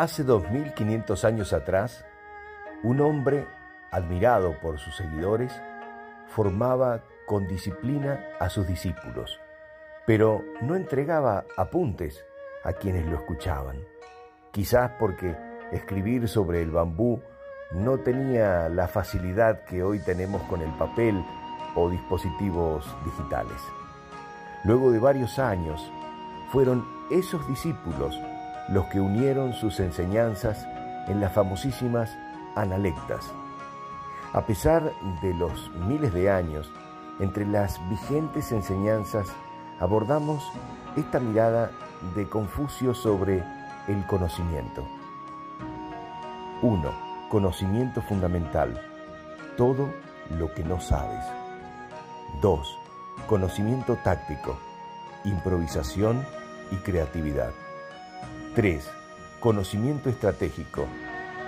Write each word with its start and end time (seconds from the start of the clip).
Hace 0.00 0.24
2500 0.24 1.26
años 1.26 1.52
atrás, 1.52 2.06
un 2.82 3.02
hombre, 3.02 3.46
admirado 3.90 4.58
por 4.58 4.78
sus 4.78 4.96
seguidores, 4.96 5.52
formaba 6.26 7.02
con 7.26 7.46
disciplina 7.46 8.24
a 8.40 8.48
sus 8.48 8.66
discípulos, 8.66 9.38
pero 10.06 10.42
no 10.62 10.74
entregaba 10.74 11.44
apuntes 11.54 12.24
a 12.64 12.72
quienes 12.72 13.04
lo 13.04 13.16
escuchaban. 13.16 13.76
Quizás 14.52 14.92
porque 14.98 15.36
escribir 15.70 16.28
sobre 16.28 16.62
el 16.62 16.70
bambú 16.70 17.20
no 17.72 17.98
tenía 17.98 18.70
la 18.70 18.88
facilidad 18.88 19.66
que 19.66 19.82
hoy 19.82 19.98
tenemos 19.98 20.40
con 20.44 20.62
el 20.62 20.72
papel 20.78 21.22
o 21.74 21.90
dispositivos 21.90 22.86
digitales. 23.04 23.60
Luego 24.64 24.92
de 24.92 24.98
varios 24.98 25.38
años, 25.38 25.92
fueron 26.52 26.86
esos 27.10 27.46
discípulos 27.46 28.18
los 28.70 28.86
que 28.86 29.00
unieron 29.00 29.52
sus 29.52 29.80
enseñanzas 29.80 30.66
en 31.08 31.20
las 31.20 31.32
famosísimas 31.32 32.16
analectas. 32.54 33.32
A 34.32 34.42
pesar 34.46 34.92
de 35.22 35.34
los 35.34 35.70
miles 35.88 36.14
de 36.14 36.30
años, 36.30 36.70
entre 37.18 37.44
las 37.46 37.80
vigentes 37.90 38.52
enseñanzas 38.52 39.26
abordamos 39.80 40.42
esta 40.96 41.18
mirada 41.18 41.70
de 42.14 42.28
Confucio 42.28 42.94
sobre 42.94 43.42
el 43.88 44.06
conocimiento. 44.06 44.86
1. 46.62 46.92
Conocimiento 47.28 48.02
fundamental. 48.02 48.80
Todo 49.56 49.92
lo 50.38 50.52
que 50.54 50.62
no 50.62 50.80
sabes. 50.80 51.24
2. 52.40 52.78
Conocimiento 53.26 53.96
táctico. 53.96 54.58
Improvisación 55.24 56.24
y 56.70 56.76
creatividad. 56.76 57.50
3. 58.54 58.84
Conocimiento 59.38 60.10
estratégico. 60.10 60.86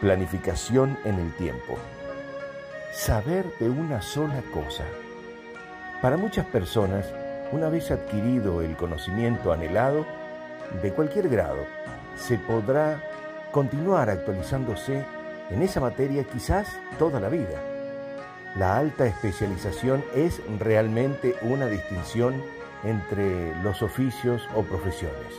Planificación 0.00 0.98
en 1.04 1.20
el 1.20 1.32
tiempo. 1.36 1.78
Saber 2.92 3.46
de 3.60 3.70
una 3.70 4.02
sola 4.02 4.42
cosa. 4.52 4.82
Para 6.02 6.16
muchas 6.16 6.44
personas, 6.46 7.06
una 7.52 7.68
vez 7.68 7.92
adquirido 7.92 8.62
el 8.62 8.76
conocimiento 8.76 9.52
anhelado, 9.52 10.06
de 10.82 10.92
cualquier 10.92 11.28
grado, 11.28 11.66
se 12.16 12.36
podrá 12.36 13.00
continuar 13.52 14.10
actualizándose 14.10 15.04
en 15.50 15.62
esa 15.62 15.80
materia 15.80 16.24
quizás 16.24 16.66
toda 16.98 17.20
la 17.20 17.28
vida. 17.28 17.62
La 18.56 18.76
alta 18.76 19.06
especialización 19.06 20.04
es 20.16 20.42
realmente 20.58 21.36
una 21.42 21.66
distinción 21.66 22.42
entre 22.82 23.54
los 23.62 23.82
oficios 23.82 24.42
o 24.56 24.62
profesiones. 24.62 25.32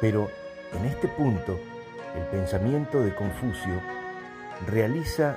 Pero 0.00 0.30
en 0.74 0.84
este 0.84 1.08
punto, 1.08 1.58
el 2.16 2.22
pensamiento 2.24 3.02
de 3.02 3.14
Confucio 3.14 3.80
realiza 4.66 5.36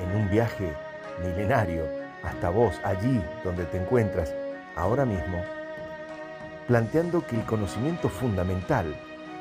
en 0.00 0.16
un 0.16 0.30
viaje 0.30 0.72
milenario 1.22 1.84
hasta 2.22 2.50
vos, 2.50 2.74
allí 2.84 3.22
donde 3.44 3.64
te 3.64 3.78
encuentras 3.78 4.34
ahora 4.76 5.04
mismo, 5.04 5.42
planteando 6.66 7.26
que 7.26 7.36
el 7.36 7.44
conocimiento 7.44 8.08
fundamental 8.08 8.94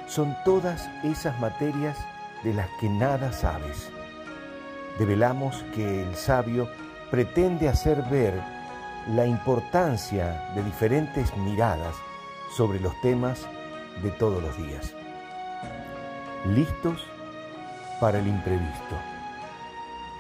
son 0.08 0.36
todas 0.46 0.90
esas 1.04 1.38
materias 1.40 1.98
de 2.44 2.54
las 2.54 2.68
que 2.80 2.90
nada 2.90 3.32
sabes. 3.34 3.90
Develamos 4.98 5.64
que 5.76 6.04
el 6.04 6.16
sabio 6.16 6.70
pretende 7.12 7.68
hacer 7.68 8.02
ver 8.04 8.34
la 9.14 9.26
importancia 9.26 10.52
de 10.56 10.64
diferentes 10.64 11.36
miradas 11.38 11.96
sobre 12.56 12.80
los 12.80 13.00
temas 13.02 13.46
de 14.02 14.12
todos 14.12 14.42
los 14.42 14.58
días. 14.58 14.94
Listos 16.46 17.06
para 18.00 18.20
el 18.20 18.28
imprevisto. 18.28 18.96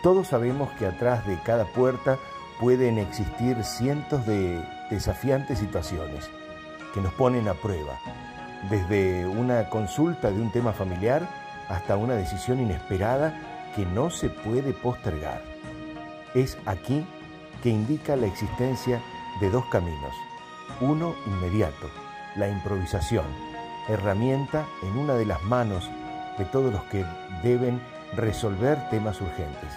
Todos 0.03 0.27
sabemos 0.27 0.69
que 0.73 0.85
atrás 0.85 1.25
de 1.25 1.39
cada 1.43 1.65
puerta 1.65 2.17
pueden 2.59 2.97
existir 2.97 3.63
cientos 3.63 4.25
de 4.25 4.63
desafiantes 4.89 5.59
situaciones 5.59 6.29
que 6.93 7.01
nos 7.01 7.13
ponen 7.13 7.47
a 7.47 7.53
prueba, 7.53 7.99
desde 8.69 9.25
una 9.27 9.69
consulta 9.69 10.31
de 10.31 10.41
un 10.41 10.51
tema 10.51 10.73
familiar 10.73 11.27
hasta 11.69 11.97
una 11.97 12.15
decisión 12.15 12.59
inesperada 12.59 13.71
que 13.75 13.85
no 13.85 14.09
se 14.09 14.29
puede 14.29 14.73
postergar. 14.73 15.41
Es 16.33 16.57
aquí 16.65 17.05
que 17.61 17.69
indica 17.69 18.15
la 18.15 18.27
existencia 18.27 19.01
de 19.39 19.49
dos 19.49 19.65
caminos. 19.65 20.13
Uno 20.81 21.15
inmediato, 21.25 21.89
la 22.35 22.47
improvisación, 22.47 23.25
herramienta 23.87 24.65
en 24.83 24.97
una 24.97 25.13
de 25.15 25.25
las 25.25 25.43
manos 25.43 25.89
de 26.37 26.45
todos 26.45 26.71
los 26.71 26.83
que 26.83 27.05
deben 27.43 27.81
resolver 28.15 28.77
temas 28.89 29.19
urgentes. 29.21 29.71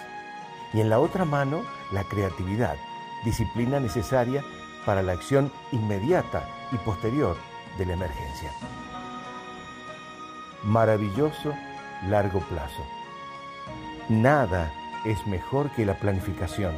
Y 0.73 0.81
en 0.81 0.89
la 0.89 0.99
otra 0.99 1.25
mano, 1.25 1.63
la 1.91 2.03
creatividad, 2.03 2.75
disciplina 3.25 3.79
necesaria 3.79 4.43
para 4.85 5.01
la 5.01 5.13
acción 5.13 5.51
inmediata 5.71 6.47
y 6.71 6.77
posterior 6.77 7.35
de 7.77 7.85
la 7.85 7.93
emergencia. 7.93 8.51
Maravilloso 10.63 11.53
largo 12.07 12.39
plazo. 12.41 12.83
Nada 14.09 14.71
es 15.05 15.25
mejor 15.27 15.71
que 15.71 15.85
la 15.85 15.95
planificación, 15.95 16.73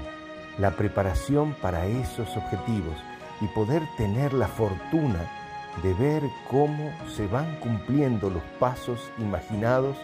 la 0.58 0.72
preparación 0.72 1.56
para 1.62 1.86
esos 1.86 2.36
objetivos 2.38 2.96
y 3.42 3.48
poder 3.48 3.82
tener 3.98 4.34
la 4.34 4.48
fortuna 4.48 5.43
de 5.81 5.94
ver 5.94 6.23
cómo 6.50 6.91
se 7.16 7.28
van 7.28 7.56
cumpliendo 7.59 8.29
los 8.29 8.44
pasos 8.59 9.00
imaginados 9.17 9.97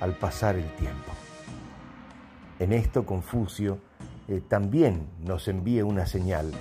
al 0.00 0.12
pasar 0.12 0.56
el 0.56 0.68
tiempo. 0.74 1.12
En 2.58 2.72
esto 2.72 3.06
Confucio 3.06 3.78
eh, 4.28 4.42
también 4.46 5.08
nos 5.24 5.48
envía 5.48 5.84
una 5.84 6.06
señal, 6.06 6.52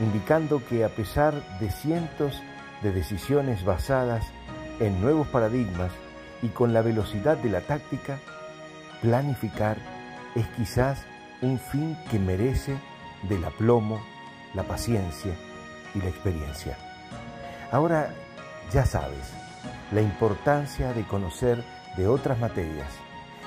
indicando 0.00 0.62
que 0.68 0.84
a 0.84 0.88
pesar 0.88 1.34
de 1.58 1.70
cientos 1.70 2.40
de 2.82 2.92
decisiones 2.92 3.64
basadas 3.64 4.24
en 4.80 5.00
nuevos 5.00 5.26
paradigmas 5.28 5.90
y 6.42 6.48
con 6.48 6.72
la 6.72 6.82
velocidad 6.82 7.36
de 7.38 7.50
la 7.50 7.62
táctica, 7.62 8.18
planificar 9.00 9.78
es 10.34 10.46
quizás 10.48 11.04
un 11.42 11.58
fin 11.58 11.96
que 12.10 12.18
merece 12.18 12.76
del 13.28 13.44
aplomo, 13.44 14.00
la 14.54 14.62
paciencia 14.64 15.32
y 15.94 15.98
la 15.98 16.08
experiencia. 16.08 16.85
Ahora 17.70 18.14
ya 18.72 18.84
sabes 18.84 19.32
la 19.92 20.00
importancia 20.00 20.92
de 20.92 21.04
conocer 21.04 21.64
de 21.96 22.06
otras 22.08 22.38
materias, 22.38 22.88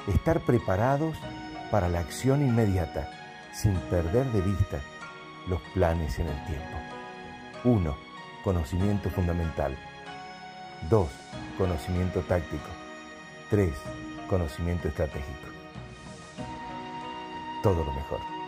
estar 0.07 0.39
preparados 0.41 1.17
para 1.71 1.87
la 1.89 1.99
acción 1.99 2.41
inmediata, 2.41 3.09
sin 3.53 3.75
perder 3.89 4.25
de 4.31 4.41
vista 4.41 4.79
los 5.47 5.61
planes 5.73 6.19
en 6.19 6.27
el 6.27 6.45
tiempo. 6.45 6.77
1. 7.63 7.97
Conocimiento 8.43 9.09
fundamental. 9.09 9.77
2. 10.89 11.09
Conocimiento 11.57 12.21
táctico. 12.21 12.69
3. 13.49 13.73
Conocimiento 14.29 14.87
estratégico. 14.87 15.49
Todo 17.63 17.83
lo 17.83 17.93
mejor. 17.93 18.38